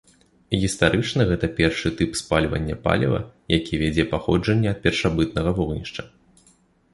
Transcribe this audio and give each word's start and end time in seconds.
Гістарычна 0.61 1.21
гэта 1.31 1.49
першы 1.59 1.91
тып 1.99 2.11
спальвання 2.21 2.77
паліва, 2.87 3.19
які 3.57 3.81
вядзе 3.83 4.07
паходжанне 4.15 4.67
ад 4.73 4.79
першабытнага 4.87 5.55
вогнішча. 5.61 6.01